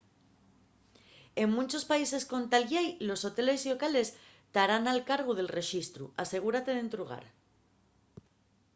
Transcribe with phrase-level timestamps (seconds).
[1.41, 4.07] en munchos países con tal llei los hoteles llocales
[4.55, 7.25] tarán al cargu del rexistru asegúrate d’entrugar